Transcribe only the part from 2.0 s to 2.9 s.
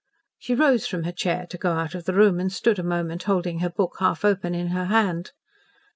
the room, and stood a